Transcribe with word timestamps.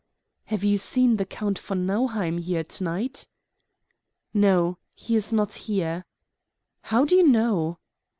"Have 0.45 0.63
you 0.63 0.79
seen 0.79 1.17
the 1.17 1.25
Count 1.25 1.59
von 1.59 1.85
Nauheim 1.85 2.39
here 2.39 2.63
to 2.63 2.83
night?" 2.83 3.27
"No, 4.33 4.79
he 4.95 5.15
is 5.15 5.31
not 5.31 5.53
here." 5.53 6.05
"How 6.81 7.05
do 7.05 7.15
you 7.15 7.27
know?" 7.27 7.77